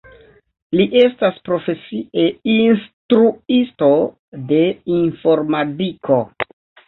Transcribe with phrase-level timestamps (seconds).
[0.77, 3.91] Li estas profesie instruisto
[4.53, 4.63] de
[4.97, 6.19] informadiko.